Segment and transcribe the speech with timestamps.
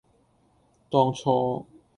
[0.89, 1.67] 當初，